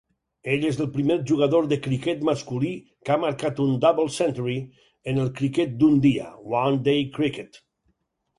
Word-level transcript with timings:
Ell 0.51 0.63
és 0.67 0.77
el 0.83 0.87
primer 0.93 1.17
jugador 1.31 1.67
de 1.73 1.77
criquet 1.87 2.23
masculí 2.29 2.71
que 3.09 3.13
ha 3.17 3.17
marcat 3.25 3.61
un 3.67 3.75
"double-century" 3.85 4.57
en 5.13 5.21
el 5.27 5.31
criquet 5.37 5.77
d'un 5.85 6.01
dia 6.09 6.33
(one-day 6.65 7.07
cricket). 7.21 7.63